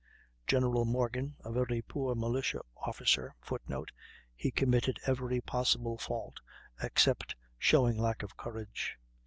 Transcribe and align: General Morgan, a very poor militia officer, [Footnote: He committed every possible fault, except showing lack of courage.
General 0.47 0.83
Morgan, 0.83 1.35
a 1.45 1.51
very 1.51 1.83
poor 1.83 2.15
militia 2.15 2.61
officer, 2.75 3.35
[Footnote: 3.39 3.91
He 4.33 4.49
committed 4.49 4.99
every 5.05 5.41
possible 5.41 5.99
fault, 5.99 6.39
except 6.81 7.35
showing 7.59 7.99
lack 7.99 8.23
of 8.23 8.35
courage. 8.35 8.97